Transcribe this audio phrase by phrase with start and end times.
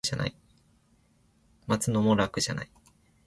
[1.67, 2.71] 待つのも楽じゃない